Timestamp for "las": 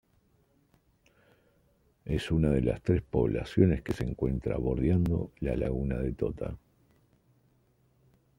2.63-2.81